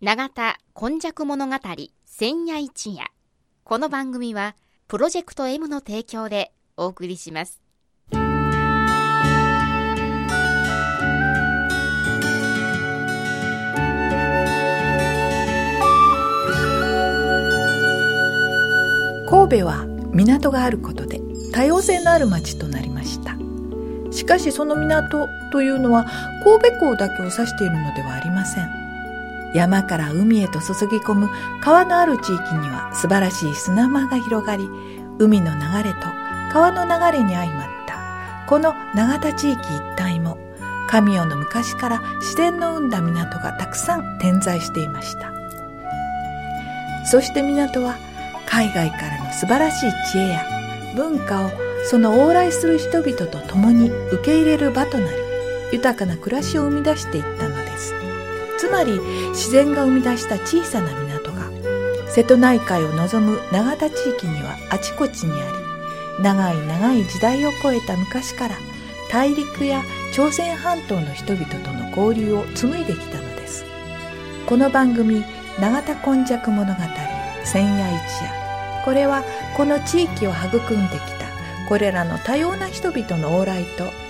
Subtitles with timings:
[0.00, 1.56] 永田今昔物語
[2.06, 3.10] 千夜一夜。
[3.64, 4.54] この番組は
[4.86, 7.60] プロジェクト M の提供でお送りします。
[19.28, 21.20] 神戸は港があることで
[21.52, 23.36] 多様性のある町となりました。
[24.12, 26.04] しかしその港というのは
[26.44, 28.87] 神戸港だけを指しているのではありません。
[29.54, 31.30] 山から海へと注ぎ込む
[31.60, 34.68] 川のある地域には素晴らしい砂間が広がり
[35.18, 36.06] 海の流れと
[36.52, 38.46] 川の流れに相まった。
[38.48, 40.38] この永田地域一帯も
[40.88, 45.32] 神代の昔から自然の生んだ港がたくさん点在していました。
[47.04, 47.96] そして港は
[48.46, 50.44] 海外からの素晴らしい知恵や
[50.96, 51.50] 文化を
[51.84, 55.16] その往来する人々と共に受け入れる場となり
[55.72, 57.57] 豊かな暮らしを生み出していったの
[58.58, 58.98] つまり
[59.30, 61.50] 自然が生み出した小さな港が
[62.08, 65.50] 瀬戸内海を望む永田地域にはあちこちにあ
[66.18, 68.56] り長い長い時代を超えた昔から
[69.10, 69.82] 大陸や
[70.12, 73.64] 朝鮮半島の人々との交流を紡いできたのです。
[74.46, 75.24] この番組
[75.60, 76.80] 「永田今昔物語
[77.44, 78.32] 千夜一夜」
[78.84, 79.22] これは
[79.56, 81.26] この地域を育んできた
[81.68, 83.84] これらの多様な人々の往来と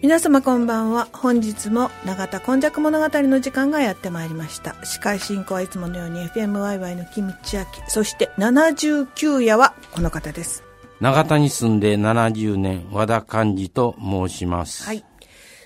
[0.00, 1.08] 皆様こんばんは。
[1.12, 4.76] 本日も永田今昔物語の時間がやってまいりました。
[4.84, 7.34] 司会進行はいつものように FMYY の木道明。
[7.88, 10.62] そして79夜はこの方です。
[11.00, 14.84] 永田に住んで70年、和田寛治と申します。
[14.84, 15.04] はい。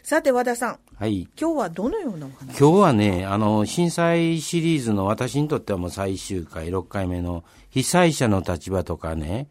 [0.02, 0.78] さて和田さん。
[0.98, 1.28] はい。
[1.38, 2.58] 今日はどのようなお話？
[2.58, 9.48] 今日はね、あの、震災シリーズの私にとってはもう最終回、6回目の被災者の立場とかね、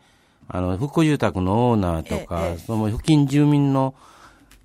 [0.47, 3.93] あの、復興住宅のオーナーとか、ええ、その付近住民の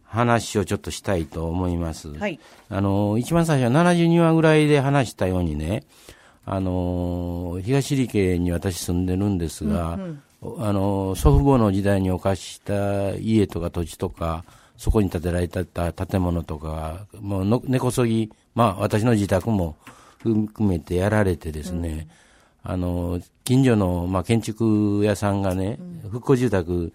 [0.06, 2.08] 話をちょっとしたいと思います。
[2.16, 2.38] はい。
[2.68, 5.84] あの、一番最初は72話ぐらいで話したようにね、
[6.44, 14.44] あの、東理系に私住んでるんですが、うんうん、あの、祖父母の時代に犯した家とか土地とか、
[14.76, 19.76] そこに建てられた建物とか、もうの根こそぎ、まあ私の自宅も
[20.18, 22.08] 含めてやられてですね、うん、
[22.68, 26.92] あの、近所の、まあ、建築屋さんがね、うん、復興住宅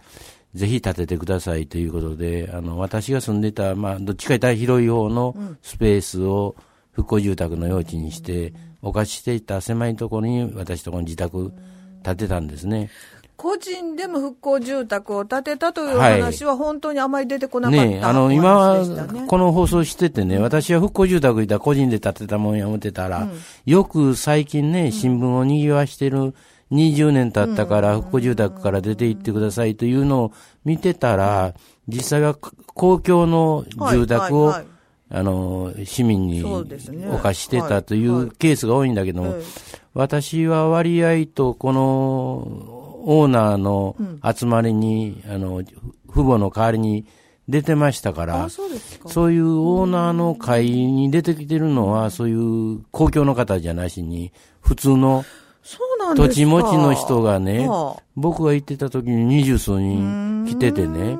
[0.53, 6.55] ぜひ建ててくださいということで、あの、私が住んでた、まあ、どっちか大広い方のスペースを
[6.91, 11.53] 復興住宅の用地にして、お貸ししていた狭いところに私とこの自宅
[12.03, 12.89] 建てたんですね。
[13.41, 18.77] 個人でも復興住宅を建てたという話は本当にあまり出てこなかった、ね、あの、今、
[19.25, 23.31] この放送しててね、私は復興住宅いた個人で建てたもんや思ってたら、うん、
[23.65, 26.35] よく最近ね、新聞を賑わしてる
[26.71, 31.55] 20年経ったから復興住宅から出て行ってくださいというのを見てたら、
[31.87, 34.63] 実際は公共の住宅を、あ
[35.09, 39.33] の、市民に犯してたというケースが多いんだけども、
[39.95, 47.05] 私は割合とこのオーナーの集まりに、あの、父母の代わりに
[47.47, 54.31] 出てましたから、そういうオーナーの会に出てきてるのは、そういう公共の方じゃなしに、
[54.61, 55.25] 普通の
[56.15, 61.17] 土地持ちの人がね、はあ、僕が行ってた時に二十数人来ててね、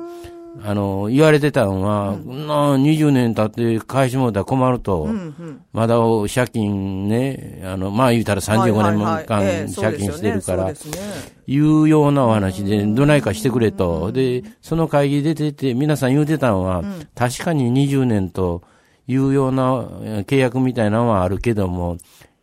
[0.60, 5.96] あの、言われてたのは、うん、な20年経って返しもらたら困ると、うんうん、まだ
[6.32, 14.12] 借金ね、あの、まあ言うたら35年間借金してるから、いうようなお話で、どないかしてくれと。
[14.12, 18.62] で、その会議出てて、皆さん言うてたのは、うん、確かに20年と
[19.06, 19.82] いうような
[20.24, 21.96] 契約みたいなのはあるけども、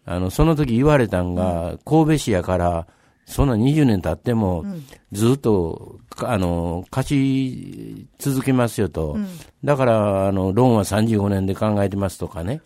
[0.05, 2.87] あの、その時言われたんが、神戸市やから、
[3.29, 4.65] そんな20年経っても、
[5.11, 9.17] ずっと、あの、貸し続けますよと。
[9.63, 12.61] だから、あの、ローンは35年で考えてますとかね。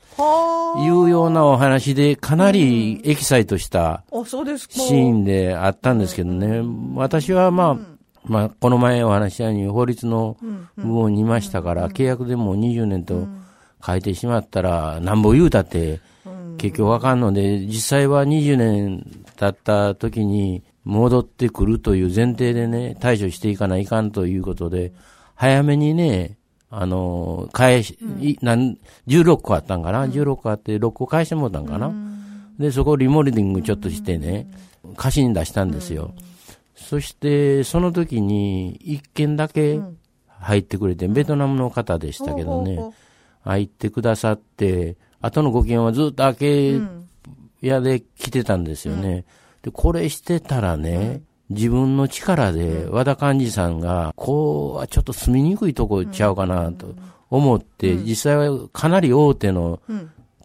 [0.77, 6.62] いうようなお話で、かなりエキサイトしたシーンであったんですけどね。
[6.95, 7.77] 私はまあ、
[8.24, 10.38] まあ、この前お話したように法律の
[10.77, 13.27] 部分にいましたから、契約でも20年と
[13.86, 16.00] 書いてしまったら、なんぼ言うたって、
[16.57, 24.94] 結局わかんので、実際は20年経った時に戻ってくるという前提でね、対処していかないかんということで、
[25.36, 26.38] 早めにね、
[26.69, 31.94] あの、返し、いなん16個あったんかな、?16 個あって6個返してもらったんかな、
[32.57, 34.48] で、そこをリモルディングちょっとしてね、
[34.95, 36.13] 貸しに出したんですよ。
[36.75, 39.80] そして、その時に1件だけ
[40.28, 42.80] 入ってくれて、ベトナムの方でしたけどね、
[43.42, 46.81] 入ってくださって、後の5件はずっと開け
[47.68, 49.25] 屋で来てたんですよね。
[49.62, 56.94] で、これしてたらね、自分の力で和田幹事さんが、こうはちょっと住みにくいとこちゃうかなと
[57.30, 59.80] 思って、実際はかなり大手の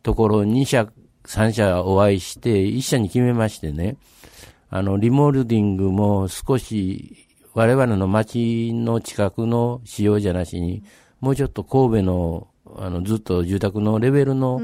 [0.03, 0.89] ところ2社、
[1.25, 3.97] 3社お会いして、1社に決めましてね、
[4.71, 10.83] あの、リモールディングも少し我々の町の近くの仕様じゃなしに、
[11.21, 14.61] もうちょっと神戸の、あの、ずっと住宅のレベルの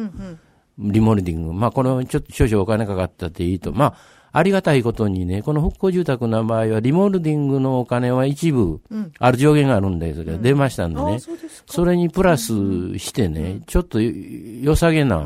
[0.78, 3.94] リモールディング、まあ、このちょっと少々お金かかったっていいと、まあ、
[4.32, 8.80] ありがたいことにね、この復興住宅の場合は、リモールディングのお金は一部、
[9.20, 11.20] ある上限があるんですが、出ましたんでね、
[11.66, 15.24] それにプラスしてね、ちょっと良さげな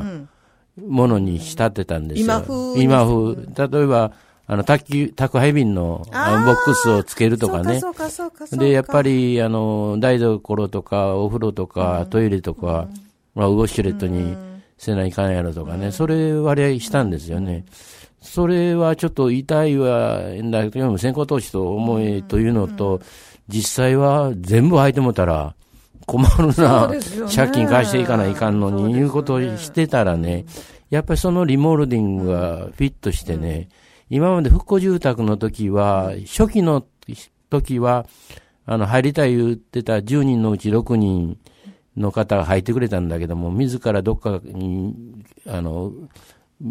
[0.87, 2.25] ものに仕立てたんですよ。
[2.25, 2.83] 今風。
[2.83, 3.79] 今風。
[3.79, 4.11] 例えば、
[4.45, 7.81] あの、宅宅配便のボックスをつけるとかね。
[8.51, 12.87] で、やっぱり、あの、台所とか、お風呂とか、トイレとか、
[13.33, 14.35] まあ、ウォシュレットに
[14.79, 17.65] せないかんやろとかね、それ割合したんですよね。
[18.21, 23.01] それはちょっと痛いは、だけど先行投資と思えというのと、
[23.49, 25.53] 実際は全部入ってもたら
[26.05, 26.99] 困るな、ね、
[27.33, 30.45] 借金返していかないかんのに、いうことをしてたらね、
[30.89, 33.67] やっぱりそのリモールディングがフィットしてね、
[34.09, 36.85] 今まで復興住宅の時は、初期の
[37.49, 38.05] 時は、
[38.65, 41.37] あの、入りたい言ってた10人のうち6人
[41.99, 44.95] の方が入ってくれたんだけども、自らどっかに、
[45.45, 45.91] あの、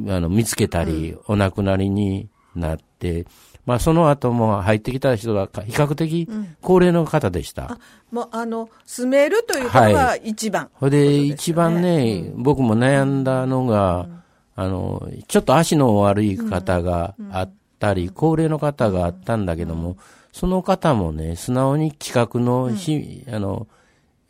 [0.09, 3.27] あの、見つけたり、お亡くなりになって、
[3.67, 6.27] まあ、その後も入ってきた人が比較的
[6.63, 7.79] 高齢の方でした。
[8.11, 10.91] うん、もう、あの、住めるということが一番、はい。
[10.91, 14.23] で、一番ね、うん、僕も悩んだのが、うん、
[14.57, 19.99] あの、ちょっと足の悪い方があったり、高齢の方があったんだけども、
[20.33, 23.67] その方もね、素直に企画のし、あの、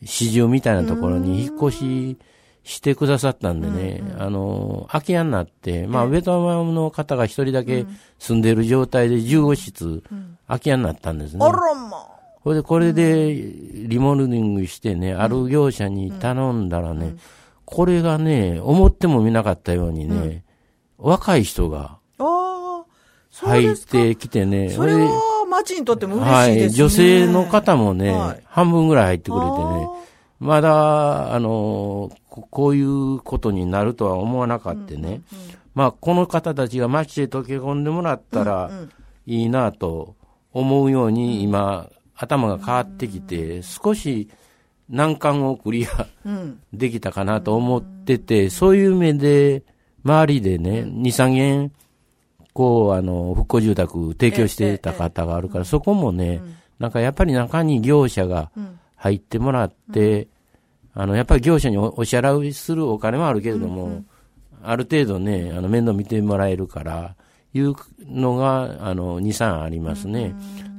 [0.04, 2.18] 市場みたいなところに引っ越し、
[2.68, 7.86] してくださったんでね、うんうん、あの、空き家になって、まあ、ベトナムの方が一人だけ
[8.18, 10.02] 住んでる状態で15室、
[10.46, 11.46] 空き家になったんですね。
[11.46, 11.90] あらま
[12.40, 17.16] ほいで、これで、リモルディングしてね、ある業者に頼んだらね、
[17.64, 20.44] これがね、思ってもみなかったようにね、
[20.98, 21.98] 若い人が、
[23.32, 26.60] 入ってきてね、それは町にとっても嬉しいですね。
[26.62, 29.88] はい、女性の方もね、はい、半分ぐらい入ってくれてね、
[30.40, 35.22] まだ、あの、こういうことになるとは思わなかったね。
[35.74, 38.70] まあ、この方たちが街で溶け込んでもらったら
[39.26, 40.14] いいなと
[40.52, 44.28] 思うように今、頭が変わってきて、少し
[44.88, 46.06] 難関をクリア
[46.72, 49.62] できたかなと思ってて、そういう目で、
[50.04, 51.72] 周りでね、2、3軒、
[52.58, 56.42] こう、あの、復興住宅提供してた方があるから、そこもね、
[56.80, 58.50] なんかやっぱり中に業者が
[58.96, 60.26] 入ってもらって、
[60.92, 64.02] あの、やっぱり業者にお支払いするお金もあるけれども、
[64.60, 67.14] ある程度ね、あの、面倒見てもらえるから、
[67.54, 70.34] いうのが、あの、2、3ありますね。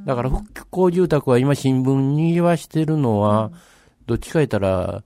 [0.06, 3.54] だから、復興住宅は今新聞に言わしてるのは、
[4.06, 5.02] どっちか言ったら、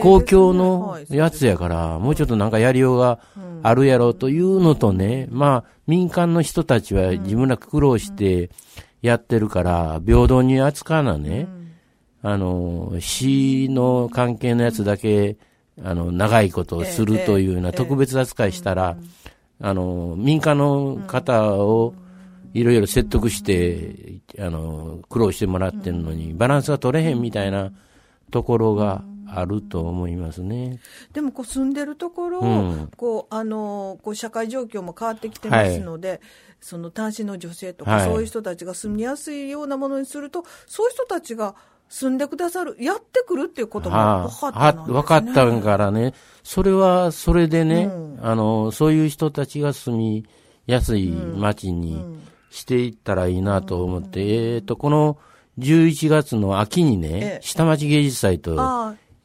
[0.00, 3.18] 公共のやつやから、もうちょっとなんかやりようが
[3.62, 8.50] あるやろうというのとね、まあ、民間の人たちは自分ら苦労して
[9.02, 11.48] やってるから、平等に扱わなね、
[12.22, 15.36] あの、死の関係のやつだけ、
[15.82, 18.96] あの、長いことをするというような特別扱いしたら、
[19.60, 21.94] あの、民間の方を
[22.54, 27.72] いろいろ説得して、あの、苦労してもらってるのに、バランスが取れへんみたいな
[28.30, 30.80] ところが、あると思いますね。
[31.12, 36.20] でもこう住んでるところ、うん、こうあのこう社会状況も変わってきてますので、はい、
[36.60, 41.54] その単身の女性とか、はい、そういう人たちが住みやすいようなものにすると、そういう人たちが
[41.88, 50.26] 住んでくださる、やってくるっていうことも分かったんね、分かったからね、それはそれでね、うん、あの、そういう人たちが住み
[50.66, 52.02] やすい街に
[52.50, 55.18] していったらいいなと思って、うん、えっ、ー、と、この
[55.58, 58.56] 11月の秋にね、下町芸術祭と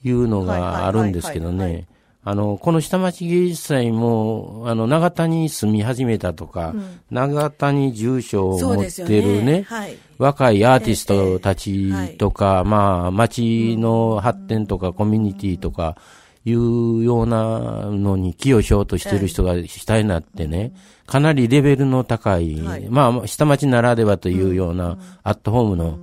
[0.03, 1.87] いうのがあるんですけどね、
[2.23, 9.61] あの、この下町芸術祭も、あの、長田に住み始めたとか、うん、長田に住所を持ってるね、ね。
[9.63, 15.97] はい、若いアーティストたちとか、えまあ、町の発展とか、コミュニティとか、
[16.45, 20.73] いうようなのに寄与しようとしてる人がしたいなってね、
[21.05, 25.99] かなりレベルの高い、はい、まあ、下町ならではというような、アットホームの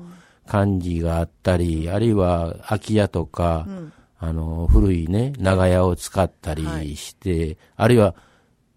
[0.47, 3.93] 感じがあったり、あるいは空き家とか、うん。
[4.19, 8.15] あの、古いね、長屋を使ったりして、あるいは、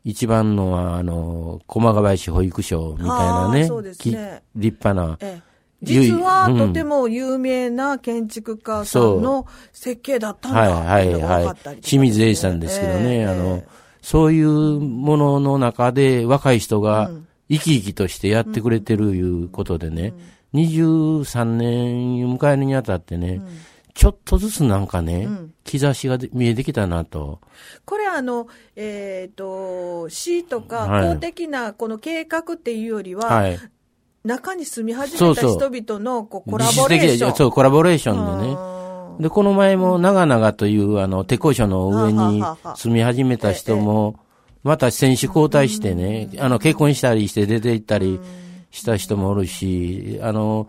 [0.04, 4.44] 一番のは、あの、駒ヶ林保育所みたいなね、ね。
[4.56, 5.50] 立派な、ええ。
[6.22, 6.58] はうん。
[6.58, 11.82] とても有名な建築家さんの設計だったんだはいはいはい。
[11.82, 13.28] 清水英さんですけどね、ええ。
[13.28, 13.64] あの、
[14.02, 14.50] そういう
[14.80, 17.12] ものの中で若い人が
[17.50, 20.14] 生き生きとしてやってくれてるいうことでね、
[20.54, 23.42] 23年迎えるにあたってね、
[23.94, 25.28] ちょっとずつなんかね、
[25.64, 27.42] 兆しがで見えてきたなと。
[27.86, 31.14] これあの、えっ、と、市とかはい。
[31.14, 33.60] 公的なこの計画っていうよりは、はい。
[34.24, 37.36] 中に住み始めた人々のこうコラボレーション。
[37.36, 38.54] そう、コラボレーションでね。
[38.54, 38.70] ね
[39.20, 42.42] で、この前も長々という、あの、鉄工所の上に
[42.76, 44.16] 住み始めた人も、
[44.64, 48.20] また選手交代してね、あの、結婚したりして出て行ったり
[48.72, 50.68] した人もおるし、あの、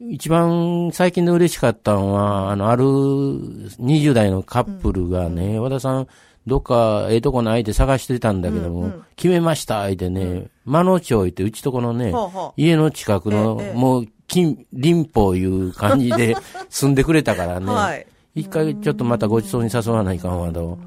[0.00, 6.08] 一番最近で嬉しかったのは、あの、ある20代のカップルがね、和田さん、
[6.44, 16.36] どっかええとこないって探してたんだけども、決めました、ってね、間野町行って、うちとこのねほうほう、家の近くのええ、もう、近、林法いう感じで
[16.68, 17.66] 住んでくれたからね。
[17.66, 18.06] はい。
[18.34, 20.78] 一回ちょっとまたごちそうに誘わないかんわと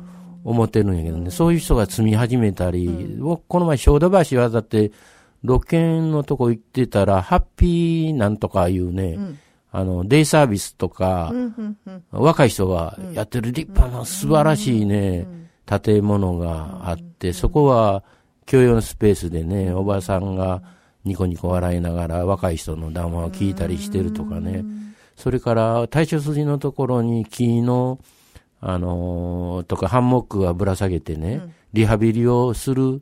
[0.43, 1.29] 思ってるんやけどね。
[1.29, 4.91] そういう人が住み始めたり、僕この前小田橋渡って、
[5.45, 9.17] ロケンのとこ行ってたら、ハッピーなんとかいうね、
[9.71, 11.33] あの、デイサービスとか、
[12.11, 15.27] 若い人がやってる立派な素晴らしいね、
[15.65, 18.03] 建物があって、そこは
[18.45, 20.61] 共用のスペースでね、おばさんが
[21.03, 24.63] ニコニコ笑いながら若い人の談話を聞いたりしてるとかね。
[25.15, 27.99] それから、対処筋のところに木の、
[28.61, 31.41] あのーとかハンモックがぶら下げてね、
[31.73, 33.01] リハビリをする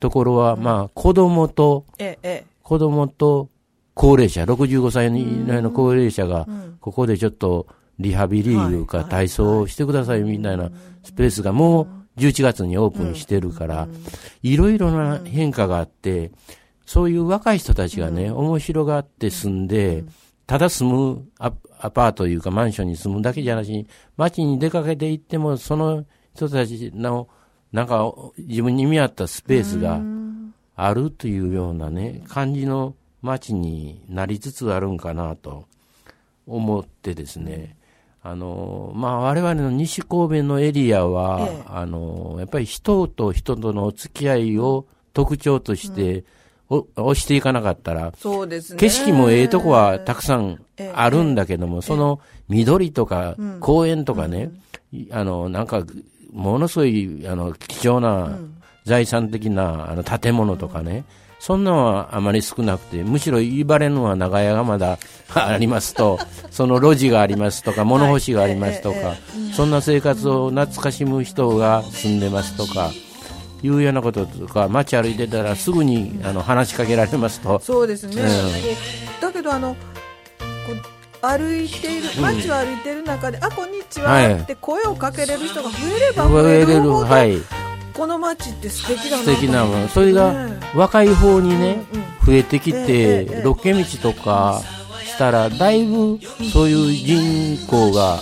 [0.00, 3.48] ところは、まあ、子供と、ええ、え子供と
[3.94, 6.46] 高齢者、65歳以内の高齢者が、
[6.80, 7.66] ここでちょっと
[7.98, 10.70] リハビリいうか体操をしてくださいみたいな
[11.04, 13.88] スペースがもう11月にオープンしてるから、
[14.42, 16.32] いろいろな変化があって、
[16.86, 20.04] そういう若い人たちがね、面白がって住んで、
[20.46, 23.86] ただ住むアアパートいうかマンションに住むだけじゃなし、
[24.16, 27.28] 街に出かけて行っても、その人たちの、
[27.74, 30.00] なんか自分に見合ったスペースが
[30.76, 35.66] あるというようなね、感じの街になりつつあるんかなと
[36.46, 37.76] 思ってですね、
[38.22, 41.62] あの、まあ、我々の西神戸のエリアは、ええ。
[41.66, 46.22] あの、やっぱり人と人とのお付き合いを特徴として、
[46.70, 48.78] お押していかなかったら、そうですね。
[48.78, 50.62] 景色もええとこはたくさん
[50.94, 54.52] あるんだけども、その緑とか公園とかね、
[54.92, 55.84] いあの、なんか、
[56.34, 58.36] ものすごい、あの、貴重な
[58.84, 61.04] 財産的なあの建物とかね、
[61.38, 64.98] そんなのはあまり少なくて、むしろ言われるのは長屋がまだ
[65.34, 66.18] ありますと、
[66.50, 69.14] その路地がありますとか、物干しがありますとか、
[69.54, 72.90] そんな生活を懐かしむ人が住んでますとか、
[73.62, 78.22] いうようなこととか、街歩いてたらすぐにあの話しかけられますと、そうですね。
[78.22, 79.20] うん。
[79.20, 79.76] だけどあの
[81.26, 87.38] 歩いている街を歩いている中で、あこんにちはって声をかけれる人が増えれば増増えれる、ほど、はい、
[87.92, 89.88] この街って素敵だな素敵なもの。
[89.88, 90.34] それねが
[90.74, 91.84] 若い方にね、
[92.26, 94.60] 増えてきてえ、ロケ道とか
[95.04, 96.18] したら、だいぶ
[96.52, 98.18] そういう人口が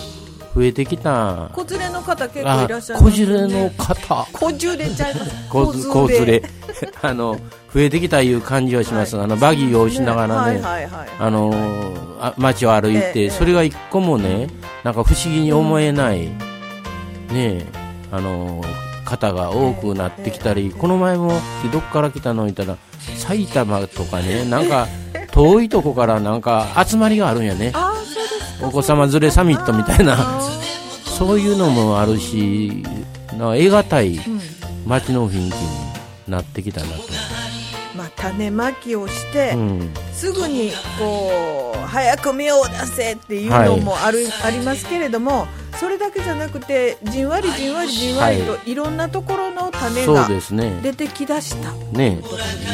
[0.55, 1.49] 増えてきた。
[1.51, 5.49] 子連れの方結構あいらっしゃいます、子連れの方、子連れちゃいます。
[5.49, 6.43] 子子連れ、
[7.01, 7.37] あの、
[7.73, 9.19] 増えてきたいう感じはします。
[9.19, 11.07] あの、バギーを押しながらね、はいはいはい。
[11.19, 11.53] あの
[12.19, 14.47] あ街を歩いて、ええそれが一個もね、
[14.83, 16.29] なんか不思議に思えない、
[17.31, 17.65] ね
[18.11, 18.61] あの
[19.05, 21.33] 方が多くなってきたり、この前も
[21.71, 22.77] どっから来たの言ったら、
[23.17, 24.87] 埼玉とかね、なんか
[25.31, 27.73] 遠いとこからなんか集まりがあるんやね。
[28.63, 30.41] お子様連れサミットみたいな、あ
[31.05, 32.83] そういうのもあるし、
[33.37, 34.19] な得難い
[34.85, 35.61] 街の雰囲気に
[36.27, 36.93] なってきたなと。
[37.95, 39.93] まあ、種まきをして、うん。
[40.11, 45.47] すぐにこう早く芽を出せっていうのもある、ありますけれども
[45.79, 50.79] それだけじゃなくてじんわりじんわりじんわりと、、はいろんなところの種がですね。
[50.81, 52.21] 出てきだした、ね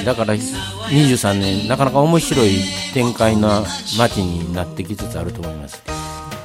[0.05, 2.59] だから23年、なかなか面白い
[2.93, 3.63] 展開な
[3.97, 5.81] 街になってきつつあると思います。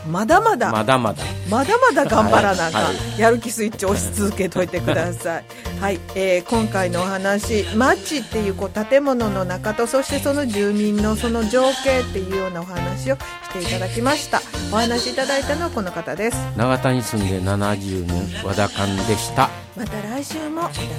[0.09, 1.23] まだまだ、まだまだ。
[1.49, 5.45] まだまだ頑張らなあかん、はいやる気スイッチ押し続けといてください。
[5.81, 13.21] はい、えー今回のお話、町っていうこう建物の中と、そしてその住民のその情景っていうようなお話をし
[13.53, 14.43] ていただきました。
[14.73, 16.37] お話しいただいたのはこの方です。
[16.57, 19.49] 長田に住んで70年、和田勘でした。
[19.77, 20.91] また来週もお楽しみに。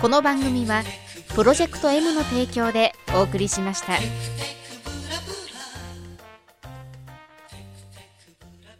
[0.00, 0.82] この番組は
[1.34, 3.94] プロジェクト M の提供でお送りしました。